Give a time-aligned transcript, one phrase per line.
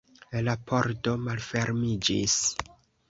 [0.47, 2.39] La pordo malfermiĝis.